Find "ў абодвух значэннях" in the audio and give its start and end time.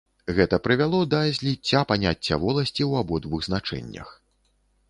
2.73-4.09